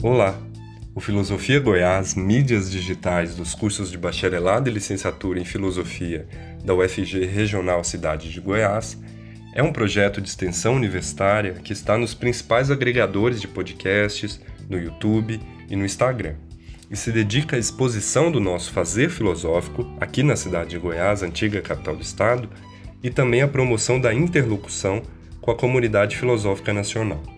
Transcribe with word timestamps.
Olá! 0.00 0.40
O 0.94 1.00
Filosofia 1.00 1.58
Goiás, 1.58 2.14
mídias 2.14 2.70
digitais 2.70 3.34
dos 3.34 3.52
cursos 3.52 3.90
de 3.90 3.98
bacharelado 3.98 4.70
e 4.70 4.72
licenciatura 4.72 5.40
em 5.40 5.44
filosofia 5.44 6.24
da 6.64 6.72
UFG 6.72 7.26
Regional 7.26 7.82
Cidade 7.82 8.30
de 8.30 8.40
Goiás, 8.40 8.96
é 9.52 9.60
um 9.60 9.72
projeto 9.72 10.20
de 10.20 10.28
extensão 10.28 10.76
universitária 10.76 11.54
que 11.54 11.72
está 11.72 11.98
nos 11.98 12.14
principais 12.14 12.70
agregadores 12.70 13.40
de 13.40 13.48
podcasts, 13.48 14.40
no 14.70 14.78
YouTube 14.78 15.40
e 15.68 15.74
no 15.74 15.84
Instagram, 15.84 16.36
e 16.88 16.96
se 16.96 17.10
dedica 17.10 17.56
à 17.56 17.58
exposição 17.58 18.30
do 18.30 18.38
nosso 18.38 18.70
fazer 18.70 19.10
filosófico 19.10 19.84
aqui 20.00 20.22
na 20.22 20.36
cidade 20.36 20.70
de 20.70 20.78
Goiás, 20.78 21.24
antiga 21.24 21.60
capital 21.60 21.96
do 21.96 22.02
estado, 22.02 22.48
e 23.02 23.10
também 23.10 23.42
à 23.42 23.48
promoção 23.48 24.00
da 24.00 24.14
interlocução 24.14 25.02
com 25.40 25.50
a 25.50 25.56
comunidade 25.56 26.16
filosófica 26.16 26.72
nacional. 26.72 27.37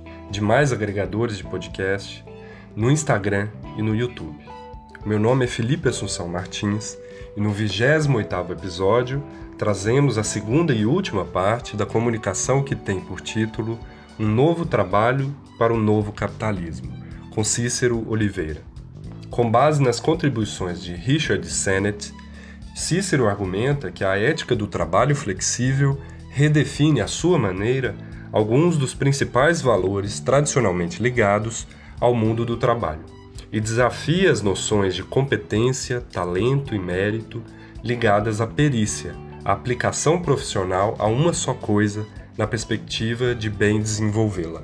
demais 0.31 0.71
agregadores 0.71 1.37
de 1.37 1.43
podcast, 1.43 2.23
no 2.73 2.89
Instagram 2.89 3.49
e 3.77 3.81
no 3.81 3.93
YouTube. 3.93 4.39
Meu 5.05 5.19
nome 5.19 5.43
é 5.43 5.47
Felipe 5.47 5.89
Assunção 5.89 6.29
Martins 6.29 6.97
e 7.35 7.41
no 7.41 7.53
28º 7.53 8.51
episódio 8.51 9.21
trazemos 9.57 10.17
a 10.17 10.23
segunda 10.23 10.73
e 10.73 10.85
última 10.85 11.25
parte 11.25 11.75
da 11.75 11.85
comunicação 11.85 12.63
que 12.63 12.77
tem 12.77 13.01
por 13.01 13.19
título 13.19 13.77
Um 14.17 14.25
novo 14.25 14.65
trabalho 14.65 15.35
para 15.59 15.73
um 15.73 15.79
novo 15.79 16.13
capitalismo, 16.13 16.93
com 17.35 17.43
Cícero 17.43 18.09
Oliveira. 18.09 18.61
Com 19.29 19.51
base 19.51 19.83
nas 19.83 19.99
contribuições 19.99 20.81
de 20.81 20.93
Richard 20.93 21.45
Sennett, 21.45 22.13
Cícero 22.73 23.27
argumenta 23.27 23.91
que 23.91 24.05
a 24.05 24.17
ética 24.17 24.55
do 24.55 24.65
trabalho 24.65 25.13
flexível 25.13 25.99
redefine 26.29 27.01
à 27.01 27.07
sua 27.07 27.37
maneira 27.37 27.93
alguns 28.31 28.77
dos 28.77 28.93
principais 28.93 29.61
valores 29.61 30.19
tradicionalmente 30.19 31.01
ligados 31.01 31.67
ao 31.99 32.15
mundo 32.15 32.45
do 32.45 32.57
trabalho 32.57 33.05
e 33.51 33.59
desafia 33.59 34.31
as 34.31 34.41
noções 34.41 34.95
de 34.95 35.03
competência, 35.03 36.01
talento 36.01 36.73
e 36.73 36.79
mérito 36.79 37.43
ligadas 37.83 38.39
à 38.39 38.47
perícia, 38.47 39.15
a 39.43 39.51
aplicação 39.51 40.21
profissional 40.21 40.95
a 40.97 41.07
uma 41.07 41.33
só 41.33 41.53
coisa 41.53 42.05
na 42.37 42.47
perspectiva 42.47 43.35
de 43.35 43.49
bem 43.49 43.81
desenvolvê-la. 43.81 44.61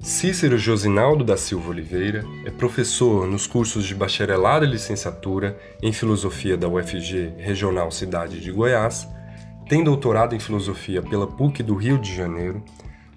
Cícero 0.00 0.56
Josinaldo 0.56 1.24
da 1.24 1.36
Silva 1.36 1.70
Oliveira 1.70 2.24
é 2.44 2.50
professor 2.50 3.26
nos 3.26 3.46
cursos 3.46 3.84
de 3.84 3.94
bacharelado 3.94 4.64
e 4.64 4.68
licenciatura 4.68 5.58
em 5.82 5.92
filosofia 5.92 6.56
da 6.56 6.68
UFG 6.68 7.32
Regional 7.38 7.90
Cidade 7.90 8.40
de 8.40 8.52
Goiás 8.52 9.08
tem 9.68 9.82
doutorado 9.82 10.34
em 10.34 10.40
filosofia 10.40 11.02
pela 11.02 11.26
PUC 11.26 11.62
do 11.62 11.74
Rio 11.74 11.98
de 11.98 12.14
Janeiro, 12.14 12.62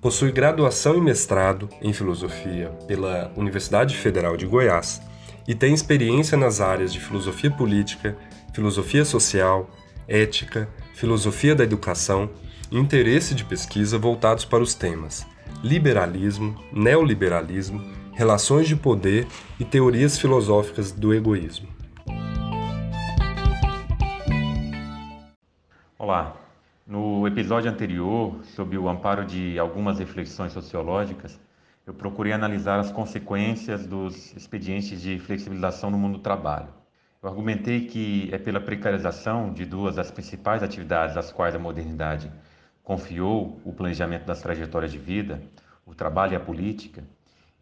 possui 0.01 0.31
graduação 0.31 0.97
e 0.97 1.01
mestrado 1.01 1.69
em 1.81 1.93
filosofia 1.93 2.69
pela 2.87 3.31
Universidade 3.35 3.95
Federal 3.95 4.35
de 4.35 4.45
Goiás 4.45 5.01
e 5.47 5.53
tem 5.53 5.73
experiência 5.73 6.37
nas 6.37 6.59
áreas 6.61 6.91
de 6.91 6.99
filosofia 6.99 7.51
política, 7.51 8.17
filosofia 8.53 9.05
social, 9.05 9.69
ética, 10.07 10.67
filosofia 10.93 11.53
da 11.55 11.63
educação 11.63 12.29
e 12.71 12.77
interesse 12.77 13.35
de 13.35 13.43
pesquisa 13.43 13.97
voltados 13.97 14.45
para 14.45 14.63
os 14.63 14.73
temas 14.73 15.25
liberalismo, 15.63 16.55
neoliberalismo, 16.71 17.81
relações 18.13 18.67
de 18.67 18.75
poder 18.75 19.27
e 19.59 19.65
teorias 19.65 20.17
filosóficas 20.17 20.91
do 20.91 21.13
egoísmo. 21.13 21.67
Olá. 26.01 26.33
No 26.87 27.27
episódio 27.27 27.69
anterior, 27.69 28.39
sob 28.55 28.77
o 28.77 28.87
amparo 28.87 29.25
de 29.25 29.59
algumas 29.59 29.99
reflexões 29.99 30.53
sociológicas, 30.53 31.37
eu 31.85 31.93
procurei 31.93 32.31
analisar 32.31 32.79
as 32.79 32.89
consequências 32.89 33.85
dos 33.85 34.33
expedientes 34.33 35.01
de 35.01 35.19
flexibilização 35.19 35.91
no 35.91 35.97
mundo 35.97 36.13
do 36.13 36.23
trabalho. 36.23 36.69
Eu 37.21 37.27
argumentei 37.27 37.85
que 37.85 38.29
é 38.31 38.37
pela 38.37 38.61
precarização 38.61 39.51
de 39.51 39.65
duas 39.65 39.97
das 39.97 40.09
principais 40.09 40.63
atividades 40.63 41.17
às 41.17 41.33
quais 41.33 41.53
a 41.53 41.59
modernidade 41.59 42.31
confiou 42.81 43.59
o 43.65 43.73
planejamento 43.73 44.23
das 44.23 44.41
trajetórias 44.41 44.93
de 44.93 44.97
vida, 44.97 45.43
o 45.85 45.93
trabalho 45.93 46.31
e 46.31 46.35
a 46.37 46.39
política, 46.39 47.03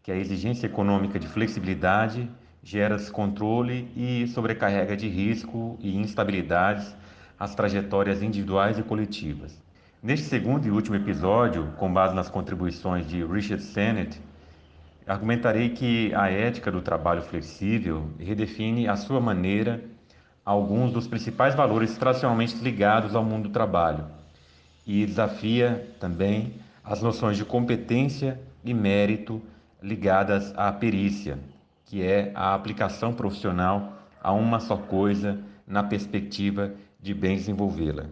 que 0.04 0.12
a 0.12 0.16
exigência 0.16 0.68
econômica 0.68 1.18
de 1.18 1.28
flexibilidade 1.28 2.30
gera 2.62 2.98
descontrole 2.98 3.92
e 3.96 4.28
sobrecarrega 4.28 4.96
de 4.96 5.10
risco 5.10 5.76
e 5.82 5.98
instabilidades 5.98 6.96
as 7.40 7.54
trajetórias 7.54 8.22
individuais 8.22 8.80
e 8.80 8.84
coletivas. 8.84 9.62
Neste 10.02 10.28
segundo 10.28 10.66
e 10.66 10.72
último 10.72 10.96
episódio, 10.96 11.74
com 11.78 11.92
base 11.92 12.16
nas 12.16 12.30
contribuições 12.30 13.08
de 13.08 13.24
Richard 13.26 13.64
Sennett, 13.64 14.22
argumentarei 15.06 15.70
que 15.70 16.14
a 16.14 16.30
ética 16.30 16.72
do 16.72 16.82
trabalho 16.82 17.22
flexível 17.22 18.10
redefine 18.20 18.88
à 18.88 18.96
sua 18.96 19.20
maneira 19.20 19.84
alguns 20.46 20.92
dos 20.92 21.08
principais 21.08 21.56
valores 21.56 21.98
tradicionalmente 21.98 22.56
ligados 22.58 23.16
ao 23.16 23.24
mundo 23.24 23.50
do 23.50 23.54
trabalho 23.54 24.06
e 24.86 25.06
desafia 25.06 25.94
também 26.00 26.54
as 26.84 27.02
noções 27.02 27.36
de 27.36 27.44
competência 27.44 28.40
e 28.64 28.74
mérito 28.74 29.42
ligadas 29.82 30.54
à 30.56 30.72
perícia, 30.72 31.38
que 31.86 32.02
é 32.02 32.32
a 32.34 32.54
aplicação 32.54 33.14
profissional 33.14 33.94
a 34.22 34.32
uma 34.32 34.60
só 34.60 34.78
coisa 34.78 35.38
na 35.68 35.84
perspectiva 35.84 36.72
de 37.00 37.14
bem 37.14 37.36
desenvolvê-la. 37.36 38.06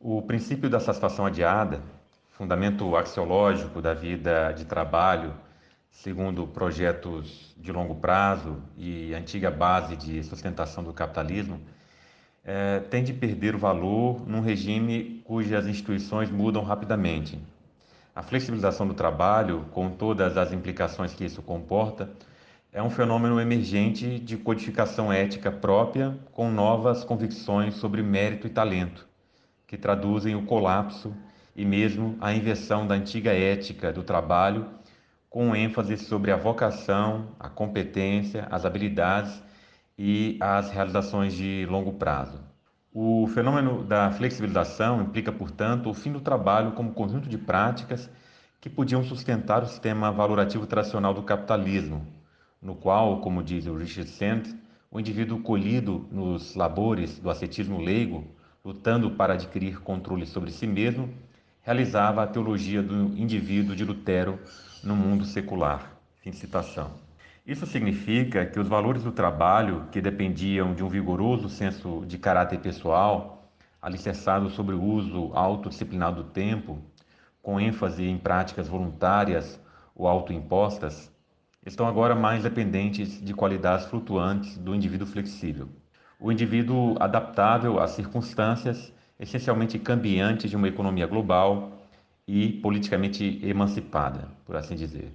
O 0.00 0.22
princípio 0.22 0.68
da 0.68 0.78
satisfação 0.78 1.26
adiada, 1.26 1.82
fundamento 2.30 2.94
axiológico 2.96 3.80
da 3.80 3.94
vida 3.94 4.52
de 4.52 4.64
trabalho, 4.64 5.34
segundo 5.90 6.46
projetos 6.46 7.54
de 7.56 7.72
longo 7.72 7.94
prazo 7.94 8.62
e 8.76 9.14
antiga 9.14 9.50
base 9.50 9.96
de 9.96 10.22
sustentação 10.22 10.84
do 10.84 10.92
capitalismo, 10.92 11.60
é, 12.44 12.80
tem 12.80 13.02
de 13.02 13.12
perder 13.12 13.54
o 13.54 13.58
valor 13.58 14.26
num 14.28 14.40
regime 14.40 15.20
cujas 15.24 15.66
instituições 15.66 16.30
mudam 16.30 16.62
rapidamente. 16.62 17.40
A 18.14 18.22
flexibilização 18.22 18.86
do 18.86 18.94
trabalho, 18.94 19.66
com 19.72 19.90
todas 19.90 20.36
as 20.36 20.52
implicações 20.52 21.12
que 21.12 21.24
isso 21.24 21.42
comporta, 21.42 22.08
é 22.76 22.82
um 22.82 22.90
fenômeno 22.90 23.40
emergente 23.40 24.18
de 24.18 24.36
codificação 24.36 25.10
ética 25.10 25.50
própria 25.50 26.14
com 26.30 26.50
novas 26.50 27.02
convicções 27.04 27.76
sobre 27.76 28.02
mérito 28.02 28.46
e 28.46 28.50
talento, 28.50 29.08
que 29.66 29.78
traduzem 29.78 30.36
o 30.36 30.44
colapso 30.44 31.16
e 31.56 31.64
mesmo 31.64 32.18
a 32.20 32.34
inversão 32.34 32.86
da 32.86 32.94
antiga 32.94 33.32
ética 33.32 33.90
do 33.90 34.02
trabalho, 34.02 34.66
com 35.30 35.56
ênfase 35.56 35.96
sobre 35.96 36.30
a 36.30 36.36
vocação, 36.36 37.28
a 37.40 37.48
competência, 37.48 38.46
as 38.50 38.66
habilidades 38.66 39.42
e 39.98 40.36
as 40.38 40.70
realizações 40.70 41.32
de 41.32 41.66
longo 41.70 41.94
prazo. 41.94 42.38
O 42.92 43.26
fenômeno 43.28 43.84
da 43.84 44.10
flexibilização 44.10 45.00
implica, 45.00 45.32
portanto, 45.32 45.88
o 45.88 45.94
fim 45.94 46.12
do 46.12 46.20
trabalho 46.20 46.72
como 46.72 46.92
conjunto 46.92 47.26
de 47.26 47.38
práticas 47.38 48.10
que 48.60 48.68
podiam 48.68 49.02
sustentar 49.02 49.62
o 49.62 49.66
sistema 49.66 50.12
valorativo 50.12 50.66
tradicional 50.66 51.14
do 51.14 51.22
capitalismo, 51.22 52.06
no 52.60 52.74
qual, 52.74 53.20
como 53.20 53.42
diz 53.42 53.66
o 53.66 53.76
Richard 53.76 54.10
Sand, 54.10 54.42
o 54.90 55.00
indivíduo 55.00 55.40
colhido 55.40 56.06
nos 56.10 56.54
labores 56.54 57.18
do 57.18 57.30
ascetismo 57.30 57.80
leigo, 57.80 58.24
lutando 58.64 59.10
para 59.10 59.34
adquirir 59.34 59.80
controle 59.80 60.26
sobre 60.26 60.50
si 60.50 60.66
mesmo, 60.66 61.08
realizava 61.62 62.22
a 62.22 62.26
teologia 62.26 62.82
do 62.82 63.16
indivíduo 63.18 63.74
de 63.74 63.84
Lutero 63.84 64.38
no 64.82 64.94
mundo 64.94 65.24
secular. 65.24 65.92
Fim 66.20 66.30
de 66.30 66.36
citação. 66.36 66.90
Isso 67.46 67.66
significa 67.66 68.44
que 68.44 68.58
os 68.58 68.66
valores 68.66 69.04
do 69.04 69.12
trabalho, 69.12 69.86
que 69.92 70.00
dependiam 70.00 70.74
de 70.74 70.82
um 70.82 70.88
vigoroso 70.88 71.48
senso 71.48 72.04
de 72.06 72.18
caráter 72.18 72.58
pessoal, 72.58 73.48
alicerçado 73.80 74.50
sobre 74.50 74.74
o 74.74 74.82
uso 74.82 75.30
autodisciplinado 75.32 76.24
do 76.24 76.30
tempo, 76.30 76.78
com 77.40 77.60
ênfase 77.60 78.04
em 78.04 78.18
práticas 78.18 78.66
voluntárias 78.66 79.60
ou 79.94 80.08
autoimpostas, 80.08 81.12
estão 81.66 81.86
agora 81.86 82.14
mais 82.14 82.44
dependentes 82.44 83.20
de 83.20 83.34
qualidades 83.34 83.86
flutuantes 83.86 84.56
do 84.56 84.74
indivíduo 84.74 85.06
flexível. 85.06 85.68
O 86.18 86.30
indivíduo 86.30 86.96
adaptável 87.00 87.80
às 87.80 87.90
circunstâncias, 87.90 88.92
essencialmente 89.18 89.78
cambiantes 89.78 90.48
de 90.48 90.56
uma 90.56 90.68
economia 90.68 91.06
global 91.06 91.72
e 92.26 92.52
politicamente 92.62 93.40
emancipada, 93.42 94.28
por 94.44 94.56
assim 94.56 94.76
dizer. 94.76 95.12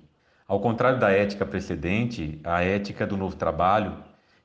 Ao 0.48 0.60
contrário 0.60 1.00
da 1.00 1.10
ética 1.10 1.46
precedente, 1.46 2.40
a 2.44 2.62
ética 2.62 3.08
do 3.08 3.16
novo 3.16 3.38
trabalho 3.38 3.96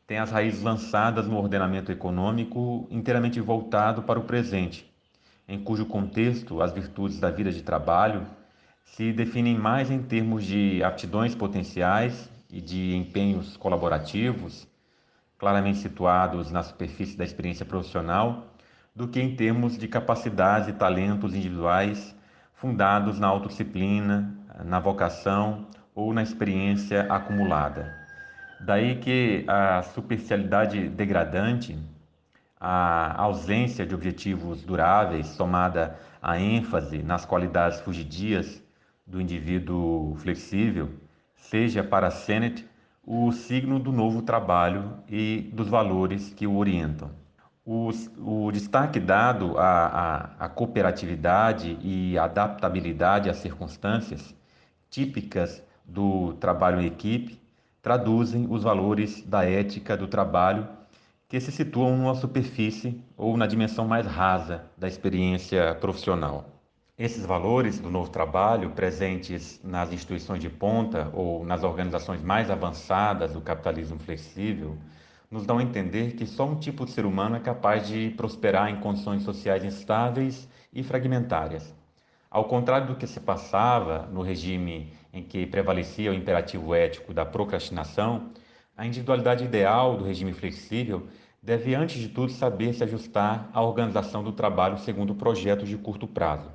tem 0.07 0.19
as 0.19 0.31
raízes 0.31 0.63
lançadas 0.63 1.27
no 1.27 1.37
ordenamento 1.37 1.91
econômico 1.91 2.87
inteiramente 2.89 3.41
voltado 3.41 4.03
para 4.05 4.19
o 4.19 4.23
presente, 4.23 4.89
em 5.49 5.59
cujo 5.59 5.85
contexto 5.85 6.63
as 6.63 6.73
virtudes 6.73 7.19
da 7.19 7.31
vida 7.31 7.51
de 7.51 7.63
trabalho 7.63 8.25
se 8.87 9.13
definem 9.13 9.59
mais 9.59 9.91
em 9.91 10.01
termos 10.01 10.45
de 10.45 10.83
aptidões 10.83 11.35
potenciais 11.35 12.31
e 12.49 12.63
de 12.63 12.97
empenhos 12.97 13.55
colaborativos, 13.57 14.67
claramente 15.37 15.79
situados 15.79 16.51
na 16.51 16.63
superfície 16.63 17.17
da 17.17 17.25
experiência 17.25 17.67
profissional, 17.67 18.47
do 18.95 19.07
que 19.07 19.21
em 19.21 19.37
termos 19.37 19.77
de 19.77 19.87
capacidades 19.87 20.69
e 20.69 20.73
talentos 20.73 21.35
individuais 21.35 22.17
fundados 22.55 23.19
na 23.19 23.27
autodisciplina, 23.27 24.35
na 24.65 24.81
vocação 24.81 25.67
ou 25.95 26.15
na 26.15 26.23
experiência 26.23 27.03
acumulada. 27.13 27.95
Daí 28.61 28.97
que 28.97 29.45
a 29.47 29.83
superficialidade 29.83 30.89
degradante, 30.89 31.79
a 32.59 33.21
ausência 33.21 33.85
de 33.85 33.95
objetivos 33.95 34.63
duráveis, 34.63 35.27
somada 35.27 35.99
à 36.23 36.41
ênfase 36.41 37.03
nas 37.03 37.27
qualidades 37.27 37.81
fugidias 37.81 38.65
do 39.07 39.21
indivíduo 39.21 40.17
flexível, 40.17 40.91
seja 41.37 41.85
para 41.85 42.11
Sennett 42.11 42.67
o 43.07 43.31
signo 43.31 43.79
do 43.79 43.93
novo 43.93 44.23
trabalho 44.23 44.99
e 45.09 45.49
dos 45.53 45.69
valores 45.69 46.33
que 46.35 46.47
o 46.47 46.57
orientam. 46.57 47.11
O, 47.65 47.91
o 48.19 48.51
destaque 48.51 48.99
dado 48.99 49.57
à, 49.59 49.87
à, 50.39 50.47
à 50.47 50.49
cooperatividade 50.49 51.79
e 51.83 52.19
adaptabilidade 52.19 53.31
às 53.31 53.37
circunstâncias 53.37 54.35
típicas 54.91 55.63
do 55.85 56.33
trabalho 56.35 56.81
em 56.81 56.87
equipe 56.87 57.41
traduzem 57.81 58.47
os 58.51 58.65
valores 58.65 59.23
da 59.23 59.45
ética 59.45 59.97
do 59.97 60.09
trabalho 60.09 60.67
que 61.29 61.41
se 61.41 61.53
situam 61.53 61.97
numa 61.97 62.15
superfície 62.15 63.01
ou 63.17 63.37
na 63.37 63.47
dimensão 63.47 63.87
mais 63.87 64.07
rasa 64.07 64.65
da 64.77 64.89
experiência 64.89 65.75
profissional. 65.77 66.56
Esses 66.99 67.27
valores 67.27 67.79
do 67.79 67.91
novo 67.91 68.09
trabalho, 68.09 68.71
presentes 68.71 69.61
nas 69.63 69.93
instituições 69.93 70.41
de 70.41 70.49
ponta 70.49 71.11
ou 71.13 71.45
nas 71.45 71.63
organizações 71.63 72.23
mais 72.23 72.51
avançadas 72.51 73.35
do 73.35 73.41
capitalismo 73.43 73.99
flexível, 73.99 74.79
nos 75.31 75.45
dão 75.45 75.59
a 75.59 75.63
entender 75.63 76.13
que 76.15 76.25
só 76.25 76.47
um 76.47 76.57
tipo 76.59 76.87
de 76.87 76.93
ser 76.93 77.05
humano 77.05 77.37
é 77.37 77.41
capaz 77.41 77.87
de 77.87 78.15
prosperar 78.17 78.71
em 78.71 78.81
condições 78.81 79.25
sociais 79.25 79.63
instáveis 79.63 80.49
e 80.73 80.83
fragmentárias. 80.83 81.75
Ao 82.31 82.47
contrário 82.47 82.87
do 82.87 82.97
que 82.97 83.07
se 83.07 83.21
passava 83.21 84.09
no 84.11 84.23
regime 84.23 84.91
em 85.13 85.23
que 85.23 85.45
prevalecia 85.45 86.11
o 86.11 86.15
imperativo 86.15 86.75
ético 86.75 87.13
da 87.13 87.27
procrastinação, 87.27 88.31
a 88.75 88.87
individualidade 88.87 89.45
ideal 89.45 89.99
do 89.99 90.05
regime 90.05 90.33
flexível 90.33 91.07
deve, 91.43 91.75
antes 91.75 92.01
de 92.01 92.09
tudo, 92.09 92.33
saber 92.33 92.73
se 92.73 92.83
ajustar 92.85 93.51
à 93.53 93.61
organização 93.61 94.25
do 94.25 94.33
trabalho 94.33 94.79
segundo 94.79 95.15
projetos 95.15 95.69
de 95.69 95.77
curto 95.77 96.07
prazo, 96.07 96.51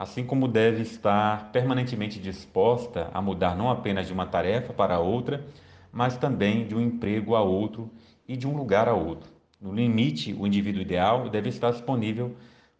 assim 0.00 0.24
como 0.24 0.48
deve 0.48 0.80
estar 0.80 1.52
permanentemente 1.52 2.18
disposta 2.18 3.10
a 3.12 3.20
mudar 3.20 3.54
não 3.54 3.68
apenas 3.68 4.06
de 4.06 4.14
uma 4.14 4.24
tarefa 4.24 4.72
para 4.72 4.98
outra, 4.98 5.44
mas 5.92 6.16
também 6.16 6.66
de 6.66 6.74
um 6.74 6.80
emprego 6.80 7.36
a 7.36 7.42
outro 7.42 7.90
e 8.26 8.34
de 8.34 8.48
um 8.48 8.56
lugar 8.56 8.88
a 8.88 8.94
outro. 8.94 9.30
No 9.60 9.74
limite, 9.74 10.32
o 10.32 10.46
indivíduo 10.46 10.80
ideal 10.80 11.28
deve 11.28 11.50
estar 11.50 11.70
disponível 11.70 12.34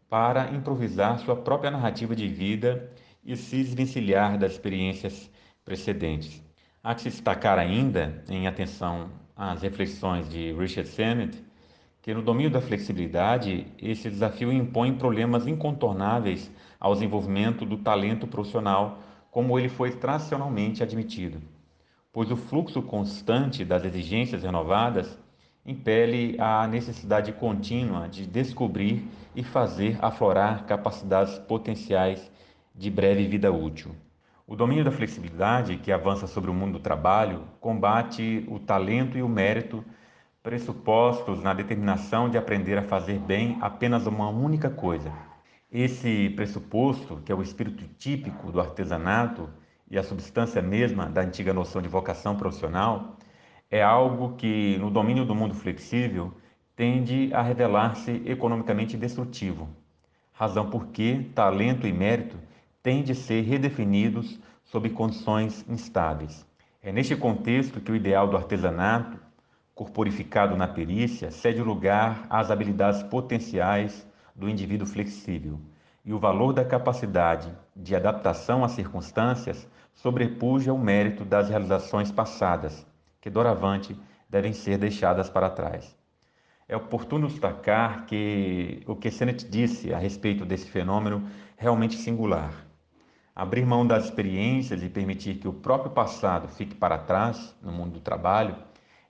para 0.08 0.50
improvisar 0.50 1.19
sua 1.19 1.37
própria 1.37 1.70
narrativa 1.70 2.17
de 2.17 2.26
vida 2.26 2.90
e 3.23 3.37
se 3.37 3.56
desvencilhar 3.56 4.38
das 4.38 4.52
experiências 4.52 5.31
precedentes. 5.62 6.43
Há 6.82 6.94
que 6.94 7.02
se 7.02 7.11
destacar 7.11 7.58
ainda, 7.58 8.25
em 8.31 8.46
atenção 8.46 9.11
às 9.37 9.61
reflexões 9.61 10.26
de 10.26 10.55
Richard 10.55 10.88
Sennett, 10.88 11.44
que 12.00 12.14
no 12.14 12.23
domínio 12.23 12.50
da 12.50 12.62
flexibilidade, 12.62 13.66
esse 13.78 14.08
desafio 14.08 14.50
impõe 14.50 14.94
problemas 14.94 15.46
incontornáveis 15.46 16.50
ao 16.80 16.94
desenvolvimento 16.94 17.66
do 17.66 17.76
talento 17.76 18.26
profissional, 18.26 18.98
como 19.30 19.58
ele 19.58 19.68
foi 19.68 19.92
tradicionalmente 19.92 20.82
admitido, 20.82 21.40
pois 22.10 22.30
o 22.30 22.36
fluxo 22.36 22.82
constante 22.82 23.64
das 23.64 23.84
exigências 23.84 24.42
renovadas 24.42 25.18
impele 25.64 26.36
a 26.40 26.66
necessidade 26.66 27.32
contínua 27.32 28.08
de 28.08 28.26
descobrir 28.26 29.06
e 29.36 29.44
fazer 29.44 29.98
aflorar 30.00 30.64
capacidades 30.64 31.38
potenciais 31.38 32.30
de 32.74 32.90
breve 32.90 33.28
vida 33.28 33.52
útil. 33.52 33.94
O 34.46 34.56
domínio 34.56 34.82
da 34.84 34.90
flexibilidade, 34.90 35.76
que 35.76 35.92
avança 35.92 36.26
sobre 36.26 36.50
o 36.50 36.54
mundo 36.54 36.72
do 36.72 36.80
trabalho, 36.80 37.44
combate 37.60 38.44
o 38.48 38.58
talento 38.58 39.16
e 39.16 39.22
o 39.22 39.28
mérito 39.28 39.84
pressupostos 40.42 41.42
na 41.42 41.52
determinação 41.52 42.28
de 42.28 42.38
aprender 42.38 42.78
a 42.78 42.82
fazer 42.82 43.18
bem 43.18 43.58
apenas 43.60 44.06
uma 44.06 44.28
única 44.28 44.70
coisa. 44.70 45.29
Esse 45.72 46.31
pressuposto, 46.31 47.19
que 47.25 47.31
é 47.31 47.34
o 47.34 47.43
espírito 47.43 47.84
típico 47.96 48.50
do 48.50 48.61
artesanato 48.61 49.49
e 49.88 49.96
a 49.96 50.02
substância 50.02 50.61
mesma 50.61 51.06
da 51.06 51.20
antiga 51.20 51.55
noção 51.55 51.81
de 51.81 51.87
vocação 51.87 52.34
profissional, 52.34 53.17
é 53.70 53.81
algo 53.81 54.34
que, 54.34 54.76
no 54.78 54.90
domínio 54.90 55.25
do 55.25 55.32
mundo 55.32 55.55
flexível, 55.55 56.34
tende 56.75 57.32
a 57.32 57.40
revelar-se 57.40 58.20
economicamente 58.26 58.96
destrutivo. 58.96 59.69
Razão 60.32 60.69
por 60.69 60.88
que 60.88 61.31
talento 61.37 61.87
e 61.87 61.93
mérito 61.93 62.37
têm 62.82 63.05
de 63.05 63.14
ser 63.14 63.43
redefinidos 63.43 64.40
sob 64.64 64.90
condições 64.90 65.64
instáveis. 65.69 66.44
É 66.83 66.90
neste 66.90 67.14
contexto 67.14 67.80
que 67.80 67.92
o 67.92 67.97
ideal 67.97 68.26
do 68.26 68.37
artesanato, 68.37 69.21
corporificado 69.73 70.56
na 70.56 70.66
perícia, 70.66 71.30
cede 71.30 71.62
lugar 71.62 72.26
às 72.28 72.50
habilidades 72.50 73.04
potenciais 73.04 74.10
do 74.40 74.49
indivíduo 74.49 74.87
flexível, 74.87 75.61
e 76.02 76.14
o 76.14 76.18
valor 76.18 76.54
da 76.54 76.64
capacidade 76.64 77.54
de 77.76 77.94
adaptação 77.94 78.64
às 78.64 78.73
circunstâncias 78.73 79.68
sobrepuja 79.94 80.73
o 80.73 80.78
mérito 80.78 81.26
das 81.26 81.50
realizações 81.50 82.11
passadas, 82.11 82.87
que 83.20 83.28
doravante 83.28 83.94
devem 84.28 84.54
ser 84.54 84.78
deixadas 84.78 85.28
para 85.28 85.50
trás. 85.50 85.94
É 86.66 86.75
oportuno 86.75 87.28
destacar 87.28 88.06
que 88.06 88.82
o 88.87 88.97
que 88.97 89.11
Sennett 89.11 89.47
disse 89.47 89.92
a 89.92 89.99
respeito 89.99 90.47
desse 90.47 90.70
fenômeno 90.70 91.28
realmente 91.59 91.97
singular. 91.97 92.54
Abrir 93.37 93.66
mão 93.66 93.87
das 93.87 94.04
experiências 94.06 94.82
e 94.82 94.88
permitir 94.88 95.35
que 95.35 95.49
o 95.49 95.52
próprio 95.52 95.90
passado 95.90 96.49
fique 96.49 96.75
para 96.75 96.97
trás 96.97 97.54
no 97.61 97.70
mundo 97.70 97.94
do 97.94 98.00
trabalho, 98.00 98.56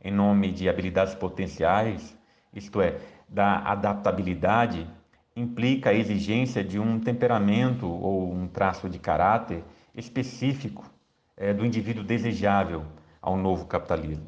em 0.03 0.11
nome 0.11 0.51
de 0.51 0.69
habilidades 0.69 1.15
potenciais, 1.15 2.19
isto 2.53 2.81
é, 2.81 2.99
da 3.29 3.59
adaptabilidade, 3.59 4.89
implica 5.35 5.91
a 5.91 5.95
exigência 5.95 6.63
de 6.63 6.79
um 6.79 6.99
temperamento 6.99 7.87
ou 7.87 8.33
um 8.33 8.47
traço 8.47 8.89
de 8.89 8.99
caráter 8.99 9.65
específico 9.95 10.91
é, 11.37 11.53
do 11.55 11.65
indivíduo 11.65 12.05
desejável 12.05 12.85
ao 13.21 13.37
novo 13.37 13.67
capitalismo. 13.67 14.27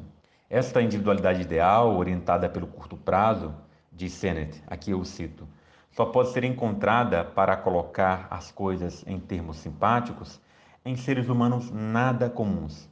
Esta 0.49 0.81
individualidade 0.81 1.41
ideal, 1.41 1.97
orientada 1.97 2.47
pelo 2.49 2.67
curto 2.67 2.95
prazo, 2.95 3.53
diz 3.91 4.13
Sennett, 4.13 4.61
aqui 4.67 4.91
eu 4.91 5.03
cito, 5.03 5.47
só 5.91 6.05
pode 6.05 6.29
ser 6.29 6.43
encontrada 6.43 7.23
para 7.23 7.55
colocar 7.55 8.27
as 8.29 8.51
coisas 8.51 9.03
em 9.07 9.19
termos 9.19 9.57
simpáticos 9.57 10.41
em 10.85 10.95
seres 10.95 11.29
humanos 11.29 11.71
nada 11.71 12.29
comuns. 12.29 12.89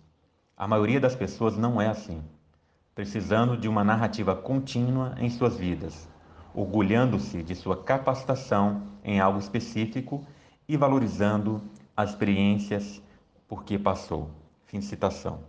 A 0.56 0.68
maioria 0.68 1.00
das 1.00 1.16
pessoas 1.16 1.58
não 1.58 1.82
é 1.82 1.88
assim, 1.88 2.24
precisando 2.94 3.58
de 3.58 3.68
uma 3.68 3.84
narrativa 3.84 4.36
contínua 4.36 5.16
em 5.18 5.30
suas 5.30 5.58
vidas, 5.58 6.08
orgulhando-se 6.54 7.42
de 7.44 7.56
sua 7.56 7.82
capacitação 7.84 8.84
em 9.04 9.20
algo 9.20 9.40
específico 9.40 10.26
e 10.68 10.78
valorizando 10.78 11.62
as 11.96 12.12
experiências 12.12 13.02
por 13.48 13.64
que 13.64 13.78
passou. 13.78 14.30
Fim 14.66 14.80
de 14.80 14.86
citação. 14.86 15.40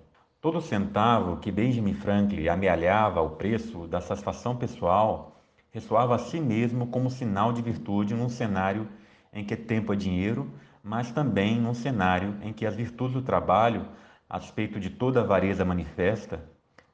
Todo 0.40 0.61
centavo 0.61 1.37
que 1.37 1.52
Benjamin 1.52 1.94
Franklin 1.94 2.49
amealhava 2.49 3.21
ao 3.21 3.30
preço 3.30 3.87
da 3.87 4.00
satisfação 4.00 4.56
pessoal 4.56 5.40
ressoava 5.71 6.16
a 6.16 6.18
si 6.18 6.40
mesmo 6.40 6.88
como 6.88 7.11
sinal 7.11 7.52
de 7.52 7.62
virtude 7.62 8.14
num 8.14 8.28
cenário 8.28 8.88
em 9.32 9.44
que 9.44 9.56
tempo 9.56 9.92
é 9.92 9.97
dinheiro, 9.97 10.52
mas 10.82 11.12
também 11.12 11.61
num 11.61 11.75
cenário 11.75 12.37
em 12.42 12.52
que 12.52 12.66
as 12.66 12.75
virtudes 12.75 13.14
do 13.14 13.23
trabalho 13.23 13.87
a 14.28 14.38
de 14.38 14.88
toda 14.88 15.21
a 15.21 15.25
vareza 15.25 15.62
manifesta, 15.62 16.42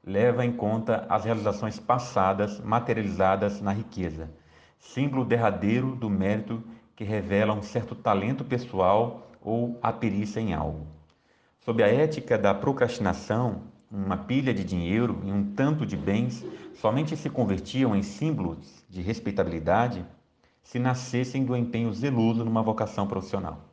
leva 0.09 0.43
em 0.43 0.51
conta 0.51 1.05
as 1.07 1.23
realizações 1.23 1.79
passadas 1.79 2.59
materializadas 2.61 3.61
na 3.61 3.71
riqueza, 3.71 4.27
símbolo 4.79 5.23
derradeiro 5.23 5.95
do 5.95 6.09
mérito 6.09 6.63
que 6.95 7.03
revela 7.03 7.53
um 7.53 7.61
certo 7.61 7.93
talento 7.93 8.43
pessoal 8.43 9.29
ou 9.39 9.77
a 9.83 9.93
perícia 9.93 10.39
em 10.39 10.51
algo. 10.51 10.87
Sob 11.59 11.83
a 11.83 11.87
ética 11.87 12.39
da 12.39 12.55
procrastinação, 12.55 13.61
uma 13.91 14.17
pilha 14.17 14.51
de 14.51 14.63
dinheiro 14.63 15.21
e 15.23 15.31
um 15.31 15.53
tanto 15.53 15.85
de 15.85 15.95
bens 15.95 16.43
somente 16.73 17.15
se 17.15 17.29
convertiam 17.29 17.95
em 17.95 18.01
símbolos 18.01 18.83
de 18.89 19.03
respeitabilidade 19.03 20.03
se 20.63 20.79
nascessem 20.79 21.45
do 21.45 21.55
empenho 21.55 21.93
zeloso 21.93 22.43
numa 22.43 22.63
vocação 22.63 23.05
profissional. 23.05 23.63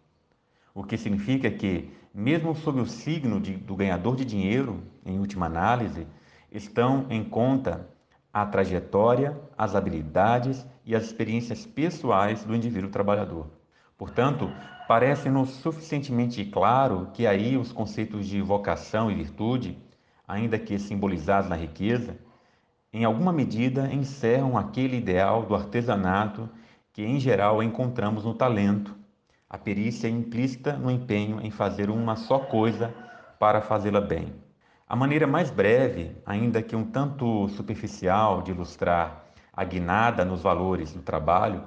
O 0.74 0.84
que 0.84 0.98
significa 0.98 1.50
que, 1.50 1.90
mesmo 2.12 2.54
sob 2.54 2.78
o 2.78 2.86
signo 2.86 3.40
de, 3.40 3.54
do 3.54 3.74
ganhador 3.74 4.16
de 4.16 4.24
dinheiro, 4.26 4.82
em 5.02 5.18
última 5.18 5.46
análise, 5.46 6.06
estão 6.56 7.06
em 7.10 7.22
conta 7.22 7.88
a 8.32 8.44
trajetória, 8.44 9.38
as 9.56 9.74
habilidades 9.74 10.66
e 10.84 10.94
as 10.94 11.04
experiências 11.04 11.64
pessoais 11.64 12.44
do 12.44 12.54
indivíduo 12.54 12.90
trabalhador. 12.90 13.46
Portanto, 13.96 14.50
parece-nos 14.86 15.50
suficientemente 15.50 16.44
claro 16.44 17.08
que 17.14 17.26
aí 17.26 17.56
os 17.56 17.72
conceitos 17.72 18.26
de 18.26 18.42
vocação 18.42 19.10
e 19.10 19.14
virtude, 19.14 19.78
ainda 20.28 20.58
que 20.58 20.78
simbolizados 20.78 21.48
na 21.48 21.56
riqueza, 21.56 22.16
em 22.92 23.04
alguma 23.04 23.32
medida 23.32 23.92
encerram 23.92 24.56
aquele 24.56 24.98
ideal 24.98 25.44
do 25.44 25.54
artesanato 25.54 26.48
que 26.92 27.02
em 27.02 27.18
geral 27.18 27.62
encontramos 27.62 28.24
no 28.24 28.34
talento, 28.34 28.94
a 29.48 29.56
perícia 29.56 30.08
implícita 30.08 30.74
no 30.74 30.90
empenho 30.90 31.40
em 31.40 31.50
fazer 31.50 31.90
uma 31.90 32.16
só 32.16 32.38
coisa 32.38 32.94
para 33.38 33.60
fazê-la 33.60 34.00
bem. 34.00 34.45
A 34.88 34.94
maneira 34.94 35.26
mais 35.26 35.50
breve, 35.50 36.16
ainda 36.24 36.62
que 36.62 36.76
um 36.76 36.84
tanto 36.84 37.48
superficial, 37.48 38.40
de 38.40 38.52
ilustrar 38.52 39.24
a 39.52 39.64
guinada 39.64 40.24
nos 40.24 40.42
valores 40.42 40.92
do 40.92 41.02
trabalho 41.02 41.64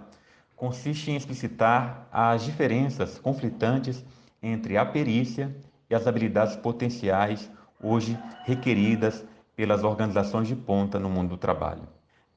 consiste 0.56 1.12
em 1.12 1.18
explicitar 1.18 2.08
as 2.14 2.46
diferenças 2.46 3.20
conflitantes 3.20 4.06
entre 4.42 4.78
a 4.78 4.86
perícia 4.86 5.54
e 5.90 5.96
as 5.96 6.08
habilidades 6.08 6.56
potenciais 6.56 7.52
hoje 7.84 8.18
requeridas 8.46 9.26
pelas 9.54 9.84
organizações 9.84 10.48
de 10.48 10.56
ponta 10.56 10.98
no 10.98 11.10
mundo 11.10 11.32
do 11.32 11.38
trabalho. 11.38 11.84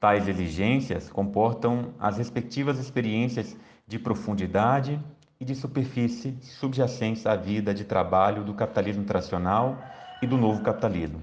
Tais 0.01 0.27
exigências 0.27 1.09
comportam 1.09 1.93
as 1.97 2.17
respectivas 2.17 2.77
experiências 2.77 3.55
de 3.87 3.97
profundidade 3.97 4.99
e 5.39 5.45
de 5.45 5.55
superfície 5.55 6.37
subjacentes 6.41 7.25
à 7.25 7.37
vida 7.37 7.73
de 7.73 7.85
trabalho 7.85 8.43
do 8.43 8.53
capitalismo 8.53 9.05
tradicional 9.05 9.77
e 10.23 10.27
do 10.27 10.37
novo 10.37 10.61
capitalismo. 10.63 11.21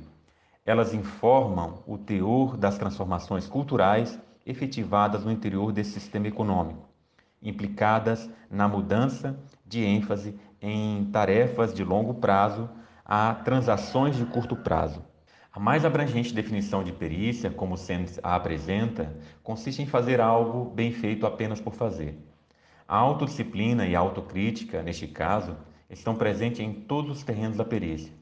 Elas 0.65 0.93
informam 0.93 1.83
o 1.87 1.97
teor 1.97 2.59
das 2.59 2.77
transformações 2.77 3.47
culturais 3.47 4.21
efetivadas 4.45 5.25
no 5.25 5.33
interior 5.33 5.73
desse 5.73 5.93
sistema 5.93 6.29
econômico, 6.29 6.87
implicadas 7.43 8.29
na 8.51 8.69
mudança 8.69 9.41
de 9.67 9.83
ênfase 9.83 10.39
em 10.61 11.07
tarefas 11.07 11.73
de 11.73 11.83
longo 11.83 12.13
prazo 12.15 12.69
a 13.03 13.35
transações 13.35 14.17
de 14.17 14.27
curto 14.27 14.55
prazo. 14.55 15.03
A 15.51 15.59
mais 15.59 15.87
abrangente 15.87 16.35
definição 16.35 16.85
de 16.85 16.93
perícia, 16.93 17.51
como 17.51 17.79
Sanders 17.79 18.21
a 18.23 18.37
apresenta, 18.37 19.17
consiste 19.43 19.81
em 19.81 19.87
fazer 19.87 20.21
algo 20.21 20.71
bem 20.75 20.93
feito 20.93 21.27
apenas 21.27 21.59
por 21.59 21.73
fazer. 21.73 22.19
A 22.87 22.99
autodisciplina 22.99 23.87
e 23.87 23.97
a 23.97 23.99
autocrítica, 23.99 24.83
neste 24.83 25.09
caso, 25.09 25.57
estão 25.89 26.15
presentes 26.15 26.61
em 26.61 26.73
todos 26.73 27.17
os 27.17 27.25
terrenos 27.25 27.57
da 27.57 27.65
perícia. 27.65 28.20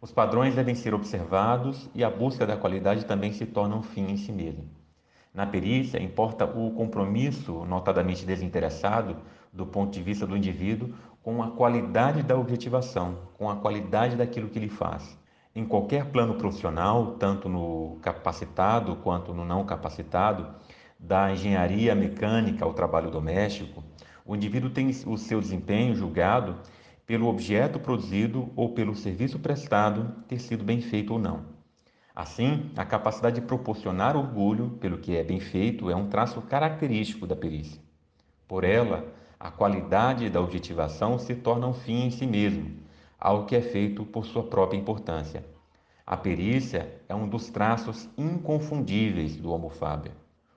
Os 0.00 0.12
padrões 0.12 0.54
devem 0.54 0.76
ser 0.76 0.94
observados 0.94 1.90
e 1.92 2.04
a 2.04 2.10
busca 2.10 2.46
da 2.46 2.56
qualidade 2.56 3.04
também 3.04 3.32
se 3.32 3.44
torna 3.44 3.74
um 3.74 3.82
fim 3.82 4.12
em 4.12 4.16
si 4.16 4.30
mesmo. 4.30 4.64
Na 5.34 5.44
perícia, 5.44 6.00
importa 6.00 6.44
o 6.44 6.70
compromisso, 6.70 7.64
notadamente 7.64 8.24
desinteressado, 8.24 9.16
do 9.52 9.66
ponto 9.66 9.90
de 9.90 10.00
vista 10.00 10.24
do 10.24 10.36
indivíduo, 10.36 10.94
com 11.20 11.42
a 11.42 11.50
qualidade 11.50 12.22
da 12.22 12.36
objetivação, 12.36 13.18
com 13.36 13.50
a 13.50 13.56
qualidade 13.56 14.14
daquilo 14.14 14.48
que 14.48 14.58
ele 14.58 14.68
faz. 14.68 15.18
Em 15.52 15.64
qualquer 15.64 16.06
plano 16.12 16.34
profissional, 16.34 17.16
tanto 17.18 17.48
no 17.48 17.98
capacitado 18.00 18.94
quanto 18.96 19.34
no 19.34 19.44
não 19.44 19.64
capacitado, 19.64 20.54
da 20.96 21.32
engenharia 21.32 21.94
mecânica 21.96 22.64
ao 22.64 22.72
trabalho 22.72 23.10
doméstico, 23.10 23.82
o 24.24 24.36
indivíduo 24.36 24.70
tem 24.70 24.88
o 25.06 25.16
seu 25.16 25.40
desempenho 25.40 25.96
julgado 25.96 26.56
pelo 27.08 27.26
objeto 27.26 27.80
produzido 27.80 28.52
ou 28.54 28.74
pelo 28.74 28.94
serviço 28.94 29.38
prestado 29.38 30.14
ter 30.28 30.38
sido 30.38 30.62
bem 30.62 30.82
feito 30.82 31.14
ou 31.14 31.18
não. 31.18 31.46
Assim, 32.14 32.70
a 32.76 32.84
capacidade 32.84 33.40
de 33.40 33.46
proporcionar 33.46 34.14
orgulho 34.14 34.76
pelo 34.78 34.98
que 34.98 35.16
é 35.16 35.24
bem 35.24 35.40
feito 35.40 35.90
é 35.90 35.96
um 35.96 36.10
traço 36.10 36.42
característico 36.42 37.26
da 37.26 37.34
perícia. 37.34 37.80
Por 38.46 38.62
ela, 38.62 39.06
a 39.40 39.50
qualidade 39.50 40.28
da 40.28 40.38
objetivação 40.38 41.18
se 41.18 41.34
torna 41.34 41.66
um 41.66 41.72
fim 41.72 42.04
em 42.04 42.10
si 42.10 42.26
mesmo, 42.26 42.76
algo 43.18 43.46
que 43.46 43.56
é 43.56 43.62
feito 43.62 44.04
por 44.04 44.26
sua 44.26 44.42
própria 44.42 44.76
importância. 44.76 45.42
A 46.06 46.14
perícia 46.14 46.94
é 47.08 47.14
um 47.14 47.26
dos 47.26 47.48
traços 47.48 48.06
inconfundíveis 48.18 49.34
do 49.34 49.50
Homo 49.50 49.70
faber. 49.70 50.12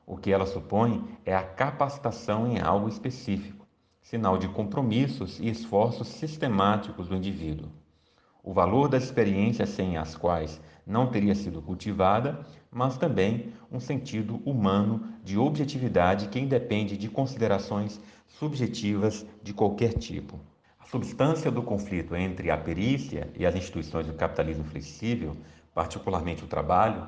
O 0.05 0.17
que 0.17 0.33
ela 0.33 0.45
supõe 0.45 1.17
é 1.25 1.33
a 1.33 1.43
capacitação 1.43 2.45
em 2.45 2.59
algo 2.59 2.89
específico 2.89 3.61
sinal 4.01 4.37
de 4.37 4.47
compromissos 4.47 5.39
e 5.39 5.47
esforços 5.47 6.07
sistemáticos 6.07 7.07
do 7.07 7.15
indivíduo. 7.15 7.69
O 8.43 8.53
valor 8.53 8.89
das 8.89 9.03
experiências 9.03 9.69
sem 9.69 9.97
as 9.97 10.15
quais 10.15 10.59
não 10.85 11.07
teria 11.07 11.35
sido 11.35 11.61
cultivada, 11.61 12.39
mas 12.71 12.97
também 12.97 13.53
um 13.71 13.79
sentido 13.79 14.41
humano 14.43 15.03
de 15.23 15.37
objetividade 15.37 16.27
que 16.27 16.39
independe 16.39 16.97
de 16.97 17.07
considerações 17.07 18.01
subjetivas 18.27 19.25
de 19.43 19.53
qualquer 19.53 19.93
tipo. 19.93 20.39
A 20.79 20.85
substância 20.85 21.51
do 21.51 21.61
conflito 21.61 22.15
entre 22.15 22.49
a 22.49 22.57
perícia 22.57 23.29
e 23.37 23.45
as 23.45 23.55
instituições 23.55 24.07
do 24.07 24.13
capitalismo 24.13 24.63
flexível, 24.63 25.37
particularmente 25.73 26.43
o 26.43 26.47
trabalho, 26.47 27.05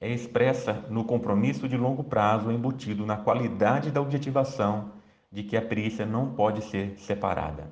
é 0.00 0.10
expressa 0.10 0.72
no 0.88 1.04
compromisso 1.04 1.68
de 1.68 1.76
longo 1.76 2.02
prazo 2.02 2.50
embutido 2.50 3.04
na 3.04 3.18
qualidade 3.18 3.90
da 3.90 4.00
objetivação 4.00 4.98
de 5.32 5.42
que 5.44 5.56
a 5.56 5.62
perícia 5.62 6.04
não 6.04 6.34
pode 6.34 6.62
ser 6.64 6.98
separada. 6.98 7.70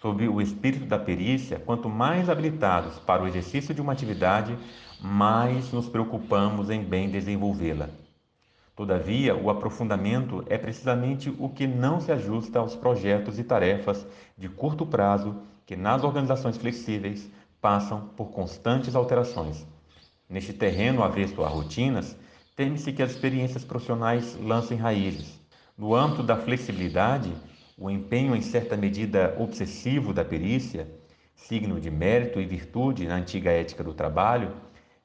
Sob 0.00 0.28
o 0.28 0.40
espírito 0.40 0.86
da 0.86 0.98
perícia, 0.98 1.58
quanto 1.58 1.88
mais 1.88 2.28
habilitados 2.28 2.98
para 2.98 3.22
o 3.22 3.28
exercício 3.28 3.74
de 3.74 3.80
uma 3.80 3.92
atividade, 3.92 4.58
mais 5.00 5.72
nos 5.72 5.88
preocupamos 5.88 6.70
em 6.70 6.82
bem 6.82 7.08
desenvolvê-la. 7.08 7.88
Todavia, 8.76 9.36
o 9.36 9.50
aprofundamento 9.50 10.44
é 10.48 10.58
precisamente 10.58 11.32
o 11.38 11.48
que 11.48 11.66
não 11.66 12.00
se 12.00 12.10
ajusta 12.10 12.58
aos 12.58 12.74
projetos 12.74 13.38
e 13.38 13.44
tarefas 13.44 14.04
de 14.36 14.48
curto 14.48 14.84
prazo 14.84 15.36
que, 15.64 15.76
nas 15.76 16.02
organizações 16.02 16.56
flexíveis, 16.56 17.30
passam 17.60 18.08
por 18.16 18.32
constantes 18.32 18.96
alterações. 18.96 19.64
Neste 20.28 20.52
terreno 20.52 21.04
avesso 21.04 21.44
a 21.44 21.48
rotinas, 21.48 22.16
teme-se 22.56 22.92
que 22.92 23.02
as 23.02 23.12
experiências 23.12 23.64
profissionais 23.64 24.36
lancem 24.40 24.76
raízes, 24.76 25.38
no 25.76 25.94
âmbito 25.94 26.22
da 26.22 26.36
flexibilidade, 26.36 27.32
o 27.76 27.90
empenho 27.90 28.36
em 28.36 28.40
certa 28.40 28.76
medida 28.76 29.34
obsessivo 29.38 30.12
da 30.12 30.24
perícia, 30.24 30.88
signo 31.34 31.80
de 31.80 31.90
mérito 31.90 32.40
e 32.40 32.46
virtude 32.46 33.06
na 33.06 33.16
antiga 33.16 33.50
ética 33.50 33.82
do 33.82 33.92
trabalho, 33.92 34.54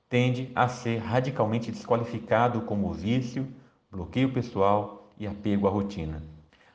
tende 0.07 0.51
a 0.53 0.67
ser 0.67 0.97
radicalmente 0.97 1.71
desqualificado 1.71 2.61
como 2.61 2.93
vício, 2.93 3.47
bloqueio 3.91 4.31
pessoal 4.31 5.11
e 5.17 5.25
apego 5.25 5.67
à 5.67 5.71
rotina. 5.71 6.21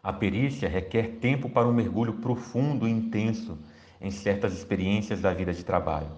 A 0.03 0.13
perícia 0.13 0.69
requer 0.69 1.19
tempo 1.21 1.49
para 1.49 1.67
um 1.67 1.73
mergulho 1.73 2.15
profundo 2.15 2.87
e 2.87 2.91
intenso 2.91 3.57
em 4.01 4.11
certas 4.11 4.53
experiências 4.53 5.21
da 5.21 5.33
vida 5.33 5.53
de 5.53 5.65
trabalho. 5.65 6.11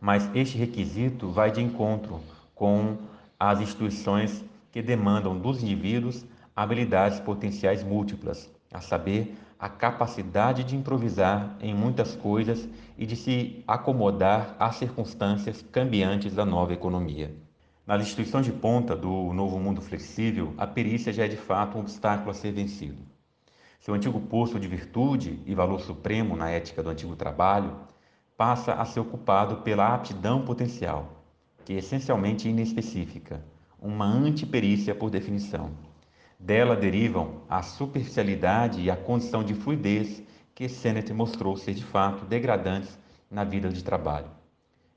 Mas 0.00 0.28
este 0.34 0.58
requisito 0.58 1.30
vai 1.30 1.52
de 1.52 1.62
encontro 1.62 2.20
com 2.54 2.96
as 3.38 3.60
instituições 3.60 4.44
que 4.72 4.82
demandam 4.82 5.38
dos 5.38 5.62
indivíduos 5.62 6.24
habilidades 6.54 7.20
potenciais 7.20 7.82
múltiplas, 7.82 8.50
a 8.72 8.80
saber, 8.80 9.36
a 9.58 9.68
capacidade 9.68 10.64
de 10.64 10.76
improvisar 10.76 11.56
em 11.60 11.72
muitas 11.72 12.16
coisas 12.16 12.68
e 12.98 13.06
de 13.06 13.14
se 13.14 13.62
acomodar 13.66 14.56
às 14.58 14.76
circunstâncias 14.76 15.62
cambiantes 15.70 16.34
da 16.34 16.44
nova 16.44 16.72
economia. 16.72 17.32
Na 17.86 17.96
instituição 17.96 18.40
de 18.40 18.52
ponta 18.52 18.96
do 18.96 19.32
novo 19.32 19.58
mundo 19.58 19.80
flexível, 19.80 20.52
a 20.58 20.66
perícia 20.66 21.12
já 21.12 21.24
é 21.24 21.28
de 21.28 21.36
fato 21.36 21.76
um 21.76 21.80
obstáculo 21.80 22.30
a 22.30 22.34
ser 22.34 22.52
vencido. 22.52 23.02
Seu 23.80 23.94
antigo 23.94 24.20
posto 24.20 24.58
de 24.58 24.68
virtude 24.68 25.40
e 25.46 25.54
valor 25.54 25.80
supremo 25.80 26.36
na 26.36 26.48
ética 26.50 26.82
do 26.82 26.90
antigo 26.90 27.16
trabalho 27.16 27.76
passa 28.36 28.74
a 28.74 28.84
ser 28.84 29.00
ocupado 29.00 29.58
pela 29.58 29.94
aptidão 29.94 30.44
potencial, 30.44 31.24
que 31.64 31.72
é 31.72 31.78
essencialmente 31.78 32.48
inespecífica, 32.48 33.44
uma 33.80 34.06
antiperícia 34.06 34.94
por 34.94 35.10
definição. 35.10 35.70
Dela 36.42 36.74
derivam 36.74 37.42
a 37.48 37.62
superficialidade 37.62 38.80
e 38.80 38.90
a 38.90 38.96
condição 38.96 39.44
de 39.44 39.54
fluidez 39.54 40.20
que 40.52 40.68
Sennett 40.68 41.12
mostrou 41.12 41.56
ser 41.56 41.72
de 41.72 41.84
fato 41.84 42.24
degradantes 42.24 42.98
na 43.30 43.44
vida 43.44 43.68
de 43.68 43.84
trabalho, 43.84 44.26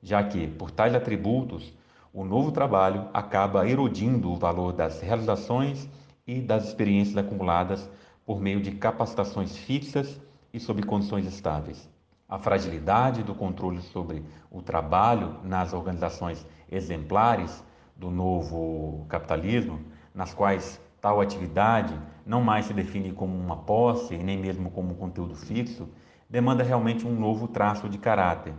já 0.02 0.24
que, 0.24 0.48
por 0.48 0.72
tais 0.72 0.92
atributos, 0.92 1.72
o 2.12 2.24
novo 2.24 2.50
trabalho 2.50 3.08
acaba 3.14 3.64
erodindo 3.68 4.28
o 4.32 4.36
valor 4.36 4.72
das 4.72 5.00
realizações 5.00 5.88
e 6.26 6.40
das 6.40 6.66
experiências 6.66 7.16
acumuladas 7.16 7.88
por 8.24 8.40
meio 8.40 8.60
de 8.60 8.72
capacitações 8.72 9.56
fixas 9.56 10.20
e 10.52 10.58
sob 10.58 10.82
condições 10.82 11.26
estáveis. 11.26 11.88
A 12.28 12.40
fragilidade 12.40 13.22
do 13.22 13.36
controle 13.36 13.82
sobre 13.82 14.24
o 14.50 14.62
trabalho 14.62 15.36
nas 15.44 15.72
organizações 15.72 16.44
exemplares 16.68 17.62
do 17.94 18.10
novo 18.10 19.06
capitalismo, 19.08 19.80
nas 20.12 20.34
quais 20.34 20.84
tal 21.06 21.20
atividade 21.20 21.96
não 22.26 22.42
mais 22.42 22.66
se 22.66 22.74
define 22.74 23.12
como 23.12 23.32
uma 23.38 23.58
posse 23.58 24.18
nem 24.18 24.36
mesmo 24.36 24.72
como 24.72 24.90
um 24.90 24.96
conteúdo 24.96 25.36
fixo, 25.36 25.88
demanda 26.28 26.64
realmente 26.64 27.06
um 27.06 27.14
novo 27.14 27.46
traço 27.46 27.88
de 27.88 27.96
caráter. 27.96 28.52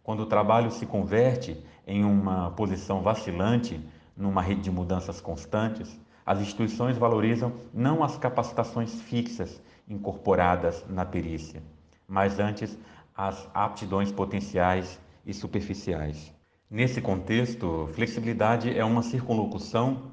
Quando 0.00 0.20
o 0.20 0.26
trabalho 0.26 0.70
se 0.70 0.86
converte 0.86 1.60
em 1.84 2.04
uma 2.04 2.52
posição 2.52 3.02
vacilante, 3.02 3.84
numa 4.16 4.40
rede 4.40 4.60
de 4.60 4.70
mudanças 4.70 5.20
constantes, 5.20 6.00
as 6.24 6.38
instituições 6.38 6.96
valorizam 6.96 7.52
não 7.74 8.04
as 8.04 8.16
capacitações 8.16 9.00
fixas 9.00 9.60
incorporadas 9.88 10.84
na 10.88 11.04
perícia, 11.04 11.60
mas 12.06 12.38
antes 12.38 12.78
as 13.12 13.50
aptidões 13.52 14.12
potenciais 14.12 15.00
e 15.26 15.34
superficiais. 15.34 16.32
Nesse 16.70 17.00
contexto, 17.00 17.88
flexibilidade 17.92 18.72
é 18.72 18.84
uma 18.84 19.02
circunlocução 19.02 20.12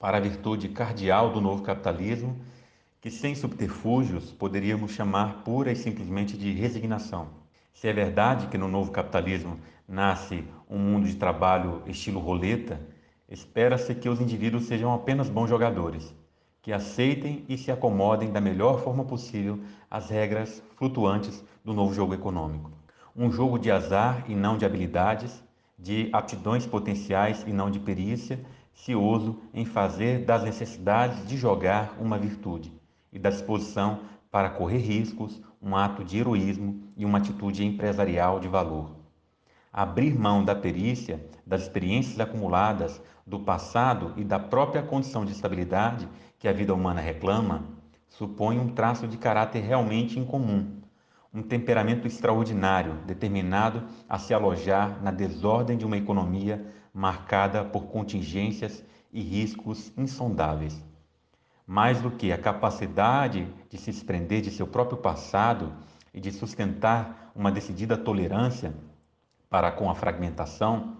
para 0.00 0.16
a 0.16 0.20
virtude 0.20 0.70
cardial 0.70 1.30
do 1.30 1.42
novo 1.42 1.62
capitalismo, 1.62 2.34
que 3.02 3.10
sem 3.10 3.34
subterfúgios 3.34 4.32
poderíamos 4.32 4.92
chamar 4.92 5.44
pura 5.44 5.70
e 5.70 5.76
simplesmente 5.76 6.38
de 6.38 6.52
resignação. 6.52 7.28
Se 7.74 7.86
é 7.86 7.92
verdade 7.92 8.46
que 8.46 8.56
no 8.56 8.66
novo 8.66 8.90
capitalismo 8.90 9.60
nasce 9.86 10.42
um 10.70 10.78
mundo 10.78 11.06
de 11.06 11.16
trabalho 11.16 11.82
estilo 11.86 12.18
roleta, 12.18 12.80
espera-se 13.28 13.94
que 13.94 14.08
os 14.08 14.22
indivíduos 14.22 14.64
sejam 14.64 14.92
apenas 14.94 15.28
bons 15.28 15.50
jogadores, 15.50 16.14
que 16.62 16.72
aceitem 16.72 17.44
e 17.46 17.58
se 17.58 17.70
acomodem 17.70 18.32
da 18.32 18.40
melhor 18.40 18.82
forma 18.82 19.04
possível 19.04 19.60
às 19.90 20.08
regras 20.08 20.62
flutuantes 20.76 21.44
do 21.62 21.74
novo 21.74 21.92
jogo 21.92 22.14
econômico. 22.14 22.70
Um 23.14 23.30
jogo 23.30 23.58
de 23.58 23.70
azar 23.70 24.24
e 24.28 24.34
não 24.34 24.56
de 24.56 24.64
habilidades, 24.64 25.44
de 25.78 26.08
aptidões 26.10 26.66
potenciais 26.66 27.44
e 27.46 27.52
não 27.52 27.70
de 27.70 27.78
perícia, 27.78 28.40
cioso 28.84 29.38
em 29.52 29.64
fazer 29.64 30.24
das 30.24 30.42
necessidades 30.42 31.26
de 31.26 31.36
jogar 31.36 31.96
uma 32.00 32.18
virtude 32.18 32.72
e 33.12 33.18
da 33.18 33.30
disposição 33.30 34.00
para 34.30 34.50
correr 34.50 34.78
riscos 34.78 35.40
um 35.60 35.76
ato 35.76 36.02
de 36.02 36.18
heroísmo 36.18 36.82
e 36.96 37.04
uma 37.04 37.18
atitude 37.18 37.64
empresarial 37.64 38.40
de 38.40 38.48
valor. 38.48 38.96
Abrir 39.72 40.18
mão 40.18 40.44
da 40.44 40.54
perícia, 40.54 41.24
das 41.46 41.62
experiências 41.62 42.18
acumuladas, 42.18 43.00
do 43.26 43.38
passado 43.40 44.14
e 44.16 44.24
da 44.24 44.38
própria 44.38 44.82
condição 44.82 45.24
de 45.24 45.32
estabilidade 45.32 46.08
que 46.38 46.48
a 46.48 46.52
vida 46.52 46.74
humana 46.74 47.00
reclama, 47.00 47.64
supõe 48.08 48.58
um 48.58 48.68
traço 48.68 49.06
de 49.06 49.16
caráter 49.16 49.60
realmente 49.60 50.18
incomum, 50.18 50.80
um 51.32 51.42
temperamento 51.42 52.08
extraordinário, 52.08 52.94
determinado 53.06 53.84
a 54.08 54.18
se 54.18 54.34
alojar 54.34 55.00
na 55.02 55.12
desordem 55.12 55.76
de 55.76 55.84
uma 55.84 55.96
economia 55.96 56.64
marcada 56.92 57.64
por 57.64 57.84
contingências 57.84 58.84
e 59.12 59.20
riscos 59.20 59.92
insondáveis. 59.96 60.82
Mais 61.66 62.00
do 62.00 62.10
que 62.10 62.32
a 62.32 62.38
capacidade 62.38 63.46
de 63.68 63.78
se 63.78 63.90
desprender 63.90 64.40
de 64.40 64.50
seu 64.50 64.66
próprio 64.66 64.98
passado 64.98 65.72
e 66.12 66.20
de 66.20 66.32
sustentar 66.32 67.30
uma 67.34 67.52
decidida 67.52 67.96
tolerância 67.96 68.74
para 69.48 69.70
com 69.70 69.88
a 69.88 69.94
fragmentação, 69.94 70.96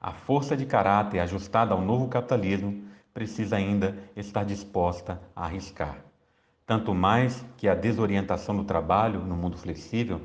a 0.00 0.12
força 0.12 0.56
de 0.56 0.66
caráter 0.66 1.20
ajustada 1.20 1.72
ao 1.72 1.80
novo 1.80 2.08
capitalismo 2.08 2.84
precisa 3.12 3.56
ainda 3.56 3.96
estar 4.16 4.44
disposta 4.44 5.20
a 5.34 5.44
arriscar. 5.44 5.98
Tanto 6.66 6.94
mais 6.94 7.44
que 7.56 7.68
a 7.68 7.74
desorientação 7.74 8.56
do 8.56 8.64
trabalho 8.64 9.20
no 9.20 9.36
mundo 9.36 9.56
flexível, 9.56 10.20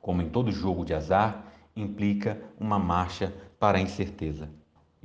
como 0.00 0.22
em 0.22 0.28
todo 0.28 0.50
jogo 0.50 0.84
de 0.84 0.94
azar, 0.94 1.44
implica 1.76 2.40
uma 2.58 2.78
marcha 2.78 3.32
para 3.60 3.78
a 3.78 3.80
incerteza. 3.80 4.48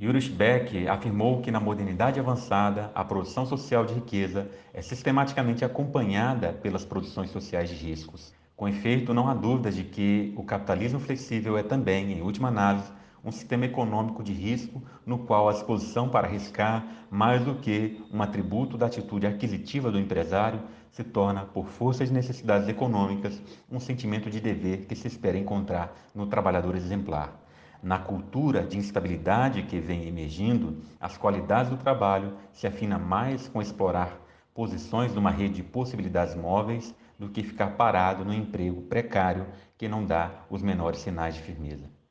Yurus 0.00 0.26
Beck 0.26 0.88
afirmou 0.88 1.40
que 1.42 1.50
na 1.50 1.60
modernidade 1.60 2.18
avançada, 2.18 2.90
a 2.94 3.04
produção 3.04 3.46
social 3.46 3.84
de 3.84 3.94
riqueza 3.94 4.50
é 4.74 4.82
sistematicamente 4.82 5.64
acompanhada 5.64 6.52
pelas 6.54 6.84
produções 6.84 7.30
sociais 7.30 7.68
de 7.68 7.76
riscos. 7.76 8.34
Com 8.56 8.68
efeito, 8.68 9.14
não 9.14 9.28
há 9.28 9.34
dúvida 9.34 9.70
de 9.70 9.84
que 9.84 10.32
o 10.36 10.42
capitalismo 10.42 10.98
flexível 10.98 11.56
é 11.56 11.62
também, 11.62 12.12
em 12.12 12.22
última 12.22 12.48
análise, 12.48 12.90
um 13.24 13.30
sistema 13.30 13.64
econômico 13.64 14.22
de 14.22 14.32
risco 14.32 14.82
no 15.06 15.18
qual 15.18 15.48
a 15.48 15.52
disposição 15.52 16.08
para 16.08 16.26
arriscar, 16.26 16.84
mais 17.10 17.44
do 17.44 17.54
que 17.54 18.04
um 18.12 18.20
atributo 18.22 18.76
da 18.76 18.86
atitude 18.86 19.26
aquisitiva 19.26 19.90
do 19.90 19.98
empresário, 19.98 20.60
se 20.90 21.04
torna, 21.04 21.44
por 21.46 21.66
força 21.66 22.04
de 22.04 22.12
necessidades 22.12 22.68
econômicas, 22.68 23.40
um 23.70 23.80
sentimento 23.80 24.28
de 24.28 24.40
dever 24.40 24.86
que 24.86 24.94
se 24.94 25.06
espera 25.06 25.38
encontrar 25.38 25.96
no 26.14 26.26
trabalhador 26.26 26.74
exemplar. 26.74 27.40
Na 27.82 27.98
cultura 27.98 28.62
de 28.62 28.78
instabilidade 28.78 29.62
que 29.62 29.80
vem 29.80 30.06
emergindo, 30.06 30.78
as 31.00 31.16
qualidades 31.16 31.70
do 31.70 31.76
trabalho 31.76 32.34
se 32.52 32.66
afina 32.66 32.98
mais 32.98 33.48
com 33.48 33.62
explorar 33.62 34.20
posições 34.54 35.14
numa 35.14 35.30
rede 35.30 35.54
de 35.54 35.62
possibilidades 35.62 36.34
móveis 36.34 36.94
do 37.18 37.28
que 37.28 37.42
ficar 37.42 37.68
parado 37.76 38.24
no 38.24 38.34
emprego 38.34 38.82
precário 38.82 39.46
que 39.78 39.88
não 39.88 40.04
dá 40.04 40.44
os 40.50 40.62
menores 40.62 41.00
sinais 41.00 41.34
de 41.34 41.40
firmeza. 41.40 42.01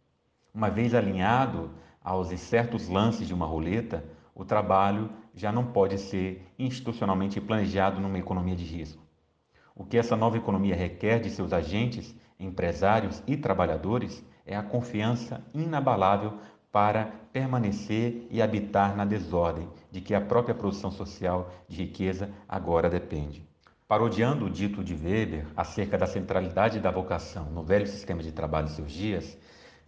Uma 0.53 0.69
vez 0.69 0.93
alinhado 0.93 1.71
aos 2.03 2.31
incertos 2.31 2.89
lances 2.89 3.25
de 3.25 3.33
uma 3.33 3.45
roleta, 3.45 4.03
o 4.35 4.43
trabalho 4.43 5.09
já 5.33 5.49
não 5.49 5.65
pode 5.65 5.97
ser 5.97 6.45
institucionalmente 6.59 7.39
planejado 7.39 8.01
numa 8.01 8.19
economia 8.19 8.55
de 8.55 8.65
risco. 8.65 9.01
O 9.73 9.85
que 9.85 9.97
essa 9.97 10.15
nova 10.15 10.35
economia 10.35 10.75
requer 10.75 11.19
de 11.19 11.29
seus 11.29 11.53
agentes, 11.53 12.13
empresários 12.37 13.23
e 13.25 13.37
trabalhadores 13.37 14.23
é 14.45 14.55
a 14.55 14.61
confiança 14.61 15.41
inabalável 15.53 16.33
para 16.69 17.05
permanecer 17.31 18.27
e 18.29 18.41
habitar 18.41 18.95
na 18.95 19.05
desordem 19.05 19.69
de 19.89 20.01
que 20.01 20.13
a 20.13 20.19
própria 20.19 20.53
produção 20.55 20.91
social 20.91 21.49
de 21.67 21.77
riqueza 21.77 22.29
agora 22.47 22.89
depende. 22.89 23.45
Parodiando 23.87 24.45
o 24.45 24.49
dito 24.49 24.83
de 24.83 24.93
Weber 24.93 25.45
acerca 25.55 25.97
da 25.97 26.05
centralidade 26.05 26.79
da 26.79 26.91
vocação 26.91 27.45
no 27.45 27.63
velho 27.63 27.87
sistema 27.87 28.21
de 28.21 28.31
trabalho 28.31 28.67
de 28.67 28.73
seus 28.73 28.91
dias, 28.91 29.37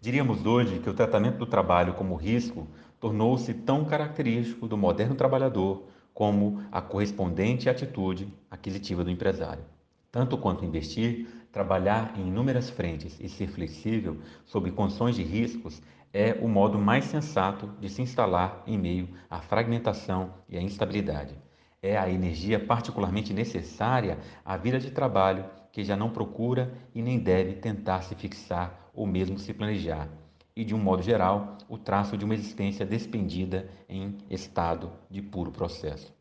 diríamos 0.03 0.45
hoje 0.45 0.79
que 0.79 0.89
o 0.89 0.93
tratamento 0.93 1.37
do 1.37 1.45
trabalho 1.45 1.93
como 1.93 2.17
risco 2.17 2.67
tornou-se 2.99 3.53
tão 3.53 3.85
característico 3.85 4.67
do 4.67 4.77
moderno 4.77 5.15
trabalhador 5.15 5.85
como 6.13 6.61
a 6.73 6.81
correspondente 6.81 7.69
atitude 7.69 8.27
aquisitiva 8.51 9.01
do 9.01 9.09
empresário. 9.09 9.63
Tanto 10.11 10.37
quanto 10.37 10.65
investir, 10.65 11.25
trabalhar 11.53 12.15
em 12.17 12.27
inúmeras 12.27 12.69
frentes 12.69 13.17
e 13.21 13.29
ser 13.29 13.47
flexível 13.47 14.17
sob 14.43 14.69
condições 14.71 15.15
de 15.15 15.23
riscos 15.23 15.81
é 16.13 16.37
o 16.41 16.49
modo 16.49 16.77
mais 16.77 17.05
sensato 17.05 17.69
de 17.79 17.87
se 17.87 18.01
instalar 18.01 18.61
em 18.67 18.77
meio 18.77 19.07
à 19.29 19.39
fragmentação 19.39 20.33
e 20.49 20.57
à 20.57 20.61
instabilidade. 20.61 21.33
É 21.81 21.97
a 21.97 22.09
energia 22.09 22.59
particularmente 22.59 23.33
necessária 23.33 24.17
à 24.43 24.57
vida 24.57 24.81
de 24.81 24.91
trabalho 24.91 25.45
que 25.73 25.83
já 25.83 25.97
não 25.97 26.11
procura 26.11 26.71
e 26.93 27.01
nem 27.01 27.17
deve 27.17 27.53
tentar 27.53 28.03
se 28.03 28.13
fixar 28.13 28.91
ou 28.93 29.07
mesmo 29.07 29.39
se 29.39 29.51
planejar, 29.51 30.07
e 30.55 30.63
de 30.63 30.75
um 30.75 30.77
modo 30.77 31.01
geral, 31.01 31.57
o 31.67 31.79
traço 31.79 32.15
de 32.15 32.23
uma 32.23 32.35
existência 32.35 32.85
despendida 32.85 33.67
em 33.89 34.15
estado 34.29 34.91
de 35.09 35.19
puro 35.19 35.51
processo. 35.51 36.13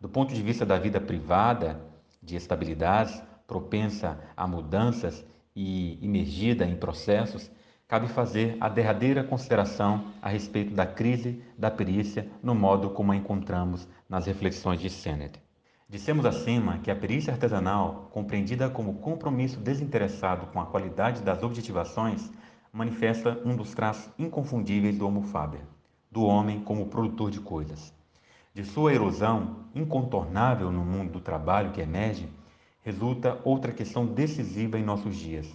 Do 0.00 0.08
ponto 0.08 0.32
de 0.32 0.40
vista 0.40 0.64
da 0.64 0.78
vida 0.78 1.00
privada, 1.00 1.80
de 2.22 2.36
estabilidades, 2.36 3.20
propensa 3.44 4.20
a 4.36 4.46
mudanças 4.46 5.26
e 5.54 5.98
imergida 6.00 6.64
em 6.64 6.76
processos, 6.76 7.50
cabe 7.88 8.06
fazer 8.06 8.56
a 8.60 8.68
derradeira 8.68 9.24
consideração 9.24 10.12
a 10.22 10.28
respeito 10.28 10.72
da 10.72 10.86
crise 10.86 11.42
da 11.58 11.72
perícia 11.72 12.28
no 12.40 12.54
modo 12.54 12.90
como 12.90 13.10
a 13.10 13.16
encontramos 13.16 13.88
nas 14.08 14.26
reflexões 14.26 14.80
de 14.80 14.88
Sennett. 14.88 15.40
Dissemos 15.92 16.24
acima 16.24 16.78
que 16.78 16.90
a 16.90 16.96
perícia 16.96 17.34
artesanal, 17.34 18.08
compreendida 18.10 18.70
como 18.70 18.94
compromisso 18.94 19.60
desinteressado 19.60 20.46
com 20.46 20.58
a 20.58 20.64
qualidade 20.64 21.20
das 21.20 21.42
objetivações, 21.42 22.30
manifesta 22.72 23.38
um 23.44 23.54
dos 23.54 23.74
traços 23.74 24.10
inconfundíveis 24.18 24.96
do 24.96 25.06
Homo 25.06 25.20
faber, 25.20 25.60
do 26.10 26.22
homem 26.22 26.60
como 26.60 26.86
produtor 26.86 27.30
de 27.30 27.40
coisas. 27.40 27.92
De 28.54 28.64
sua 28.64 28.94
erosão, 28.94 29.66
incontornável 29.74 30.72
no 30.72 30.82
mundo 30.82 31.12
do 31.12 31.20
trabalho 31.20 31.72
que 31.72 31.82
emerge, 31.82 32.26
resulta 32.82 33.38
outra 33.44 33.70
questão 33.70 34.06
decisiva 34.06 34.78
em 34.78 34.82
nossos 34.82 35.14
dias. 35.14 35.46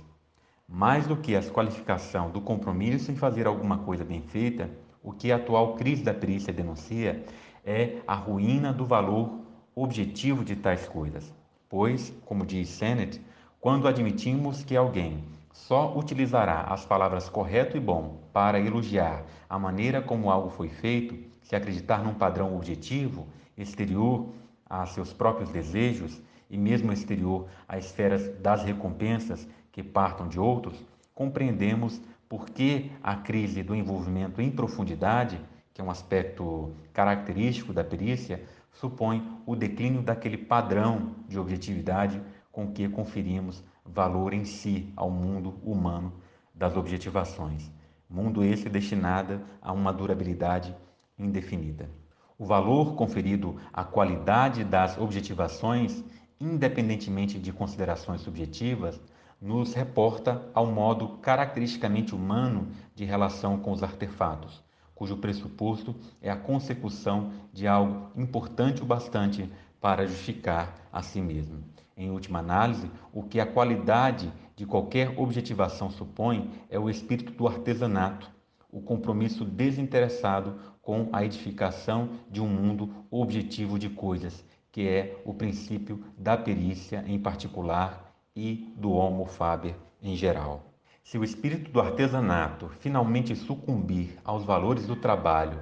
Mais 0.70 1.08
do 1.08 1.18
que 1.18 1.36
a 1.36 1.42
qualificação 1.42 2.30
do 2.30 2.42
compromisso 2.42 3.12
em 3.12 3.16
fazer 3.16 3.48
alguma 3.48 3.80
coisa 3.80 4.06
bem 4.06 4.22
feita, 4.22 4.70
o 5.02 5.12
que 5.12 5.32
a 5.32 5.38
atual 5.38 5.74
crise 5.74 6.04
da 6.04 6.14
perícia 6.14 6.54
denuncia 6.54 7.26
é 7.66 8.04
a 8.06 8.14
ruína 8.14 8.72
do 8.72 8.86
valor 8.86 9.47
objetivo 9.84 10.44
de 10.44 10.56
tais 10.56 10.88
coisas. 10.88 11.32
Pois, 11.70 12.12
como 12.26 12.46
diz 12.46 12.70
Sennett, 12.70 13.22
quando 13.60 13.88
admitimos 13.88 14.64
que 14.64 14.76
alguém 14.76 15.24
só 15.52 15.96
utilizará 15.96 16.62
as 16.62 16.86
palavras 16.86 17.30
correto 17.30 17.78
e 17.78 17.80
bom 17.80 18.18
para 18.34 18.60
elogiar 18.60 19.24
a 19.50 19.60
maneira 19.60 20.02
como 20.02 20.32
algo 20.32 20.50
foi 20.50 20.70
feito 20.70 21.18
se 21.42 21.56
acreditar 21.56 22.04
num 22.04 22.14
padrão 22.14 22.56
objetivo, 22.56 23.28
exterior 23.58 24.30
a 24.70 24.86
seus 24.86 25.14
próprios 25.14 25.50
desejos 25.50 26.22
e 26.50 26.58
mesmo 26.58 26.92
exterior 26.92 27.48
a 27.68 27.78
esferas 27.78 28.30
das 28.40 28.64
recompensas 28.64 29.48
que 29.72 29.84
partam 29.84 30.28
de 30.28 30.40
outros, 30.40 30.84
compreendemos 31.14 32.02
por 32.28 32.50
que 32.50 32.92
a 33.02 33.16
crise 33.16 33.64
do 33.64 33.76
envolvimento 33.76 34.42
em 34.42 34.52
profundidade, 34.52 35.40
que 35.74 35.82
é 35.82 35.84
um 35.84 35.92
aspecto 35.92 36.74
característico 36.94 37.72
da 37.72 37.84
perícia, 37.84 38.44
supõe 38.80 39.42
o 39.46 39.56
declínio 39.56 40.02
daquele 40.02 40.38
padrão 40.38 41.16
de 41.28 41.40
objetividade 41.40 42.22
com 42.52 42.72
que 42.72 42.88
conferimos 42.88 43.64
valor 43.84 44.34
em 44.34 44.46
si 44.46 44.92
ao 44.96 45.10
mundo 45.10 45.60
humano 45.64 46.14
das 46.54 46.76
objetivações. 46.76 47.72
Mundo 48.10 48.44
esse 48.44 48.70
destinado 48.70 49.42
a 49.62 49.72
uma 49.72 49.92
durabilidade 49.92 50.76
indefinida. 51.18 51.90
O 52.38 52.46
valor 52.46 52.96
conferido 52.96 53.60
à 53.74 53.84
qualidade 53.84 54.64
das 54.64 54.98
objetivações, 54.98 56.04
independentemente 56.40 57.40
de 57.40 57.52
considerações 57.52 58.22
subjetivas, 58.22 59.02
nos 59.42 59.74
reporta 59.74 60.50
ao 60.54 60.68
modo 60.68 61.18
caracteristicamente 61.18 62.14
humano 62.14 62.70
de 62.96 63.06
relação 63.06 63.58
com 63.58 63.72
os 63.72 63.84
artefatos, 63.84 64.64
cujo 64.98 65.16
pressuposto 65.16 65.96
é 66.20 66.30
a 66.30 66.36
consecução 66.36 67.32
de 67.54 67.68
algo 67.68 68.10
importante 68.20 68.82
o 68.82 68.86
bastante 68.86 69.48
para 69.80 70.08
justificar 70.08 70.76
a 70.92 71.04
si 71.04 71.22
mesmo. 71.22 71.64
Em 71.96 72.10
última 72.10 72.40
análise, 72.40 72.90
o 73.14 73.22
que 73.22 73.40
a 73.40 73.46
qualidade 73.46 74.34
de 74.56 74.66
qualquer 74.66 75.14
objetivação 75.20 75.92
supõe 75.92 76.50
é 76.68 76.80
o 76.80 76.90
espírito 76.90 77.32
do 77.32 77.48
artesanato, 77.48 78.30
o 78.72 78.82
compromisso 78.82 79.46
desinteressado 79.46 80.60
com 80.82 81.10
a 81.14 81.24
edificação 81.24 82.10
de 82.30 82.42
um 82.42 82.48
mundo 82.48 82.90
objetivo 83.12 83.78
de 83.78 83.90
coisas, 83.90 84.44
que 84.72 84.88
é 84.88 85.22
o 85.26 85.34
princípio 85.34 86.04
da 86.18 86.36
perícia 86.36 87.04
em 87.06 87.20
particular 87.20 88.14
e 88.36 88.74
do 88.76 88.92
Homo 88.92 89.26
faber 89.26 89.76
em 90.02 90.16
geral. 90.16 90.77
Se 91.08 91.18
o 91.18 91.24
espírito 91.24 91.72
do 91.72 91.80
artesanato 91.80 92.68
finalmente 92.82 93.34
sucumbir 93.34 94.20
aos 94.26 94.44
valores 94.44 94.86
do 94.86 94.94
trabalho 94.98 95.58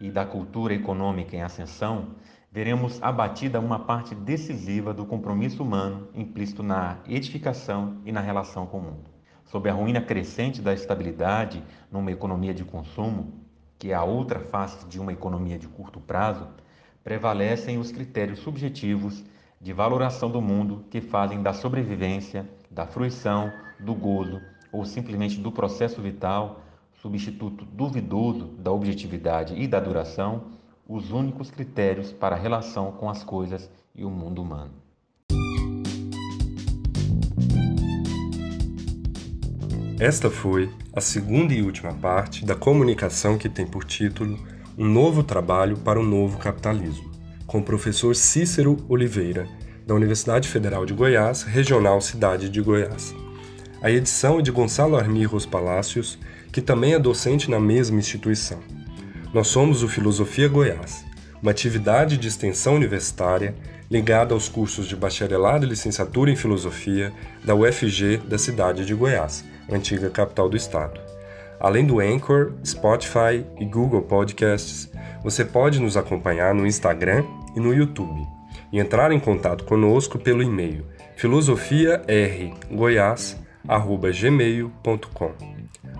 e 0.00 0.10
da 0.10 0.24
cultura 0.24 0.72
econômica 0.72 1.36
em 1.36 1.42
ascensão, 1.42 2.14
veremos 2.50 2.98
abatida 3.02 3.60
uma 3.60 3.80
parte 3.80 4.14
decisiva 4.14 4.94
do 4.94 5.04
compromisso 5.04 5.62
humano 5.62 6.08
implícito 6.14 6.62
na 6.62 7.00
edificação 7.06 8.00
e 8.06 8.10
na 8.10 8.22
relação 8.22 8.64
com 8.64 8.78
o 8.78 8.82
mundo. 8.82 9.10
Sob 9.44 9.68
a 9.68 9.74
ruína 9.74 10.00
crescente 10.00 10.62
da 10.62 10.72
estabilidade 10.72 11.62
numa 11.92 12.10
economia 12.10 12.54
de 12.54 12.64
consumo, 12.64 13.44
que 13.78 13.90
é 13.92 13.94
a 13.94 14.04
outra 14.04 14.40
face 14.40 14.86
de 14.86 14.98
uma 14.98 15.12
economia 15.12 15.58
de 15.58 15.68
curto 15.68 16.00
prazo, 16.00 16.48
prevalecem 17.04 17.76
os 17.76 17.92
critérios 17.92 18.38
subjetivos 18.38 19.22
de 19.60 19.70
valoração 19.74 20.30
do 20.30 20.40
mundo 20.40 20.86
que 20.88 21.02
fazem 21.02 21.42
da 21.42 21.52
sobrevivência, 21.52 22.48
da 22.70 22.86
fruição, 22.86 23.52
do 23.78 23.94
gozo 23.94 24.40
ou 24.72 24.84
simplesmente 24.84 25.38
do 25.38 25.50
processo 25.50 26.00
vital, 26.00 26.60
substituto 27.00 27.64
duvidoso 27.64 28.46
da 28.58 28.72
objetividade 28.72 29.54
e 29.54 29.66
da 29.66 29.80
duração, 29.80 30.44
os 30.86 31.10
únicos 31.10 31.50
critérios 31.50 32.12
para 32.12 32.34
a 32.34 32.38
relação 32.38 32.92
com 32.92 33.08
as 33.10 33.22
coisas 33.22 33.70
e 33.94 34.04
o 34.04 34.10
mundo 34.10 34.42
humano. 34.42 34.72
Esta 40.00 40.30
foi 40.30 40.70
a 40.94 41.00
segunda 41.00 41.52
e 41.52 41.60
última 41.60 41.92
parte 41.92 42.44
da 42.44 42.54
comunicação 42.54 43.36
que 43.36 43.48
tem 43.48 43.66
por 43.66 43.84
título 43.84 44.38
Um 44.78 44.86
Novo 44.86 45.24
Trabalho 45.24 45.76
para 45.76 45.98
o 45.98 46.04
Novo 46.04 46.38
Capitalismo, 46.38 47.10
com 47.46 47.58
o 47.58 47.64
professor 47.64 48.14
Cícero 48.14 48.76
Oliveira, 48.88 49.48
da 49.84 49.94
Universidade 49.94 50.48
Federal 50.48 50.86
de 50.86 50.94
Goiás, 50.94 51.42
Regional 51.42 52.00
Cidade 52.00 52.48
de 52.48 52.60
Goiás. 52.60 53.12
A 53.80 53.90
edição 53.90 54.40
é 54.40 54.42
de 54.42 54.50
Gonçalo 54.50 54.96
Armirros 54.96 55.46
Palácios, 55.46 56.18
que 56.50 56.60
também 56.60 56.94
é 56.94 56.98
docente 56.98 57.48
na 57.48 57.60
mesma 57.60 57.98
instituição. 57.98 58.58
Nós 59.32 59.46
somos 59.46 59.84
o 59.84 59.88
Filosofia 59.88 60.48
Goiás, 60.48 61.04
uma 61.40 61.52
atividade 61.52 62.16
de 62.16 62.26
extensão 62.26 62.74
universitária 62.74 63.54
ligada 63.88 64.34
aos 64.34 64.48
cursos 64.48 64.88
de 64.88 64.96
bacharelado 64.96 65.64
e 65.64 65.68
licenciatura 65.68 66.28
em 66.28 66.34
filosofia 66.34 67.12
da 67.44 67.54
UFG 67.54 68.16
da 68.28 68.36
cidade 68.36 68.84
de 68.84 68.94
Goiás, 68.94 69.44
antiga 69.70 70.10
capital 70.10 70.48
do 70.48 70.56
estado. 70.56 71.00
Além 71.60 71.86
do 71.86 72.00
Anchor, 72.00 72.54
Spotify 72.66 73.46
e 73.60 73.64
Google 73.64 74.02
Podcasts, 74.02 74.90
você 75.22 75.44
pode 75.44 75.80
nos 75.80 75.96
acompanhar 75.96 76.52
no 76.52 76.66
Instagram 76.66 77.24
e 77.54 77.60
no 77.60 77.72
YouTube 77.72 78.26
e 78.72 78.80
entrar 78.80 79.12
em 79.12 79.20
contato 79.20 79.64
conosco 79.64 80.18
pelo 80.18 80.42
e-mail 80.42 80.84
filosofiargoiás@gmail.com. 83.66 85.32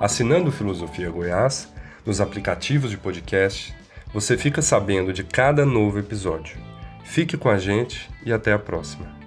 Assinando 0.00 0.52
Filosofia 0.52 1.10
Goiás, 1.10 1.72
nos 2.06 2.20
aplicativos 2.20 2.90
de 2.90 2.96
podcast, 2.96 3.74
você 4.12 4.36
fica 4.36 4.62
sabendo 4.62 5.12
de 5.12 5.24
cada 5.24 5.66
novo 5.66 5.98
episódio. 5.98 6.56
Fique 7.04 7.36
com 7.36 7.48
a 7.48 7.58
gente 7.58 8.08
e 8.24 8.32
até 8.32 8.52
a 8.52 8.58
próxima. 8.58 9.17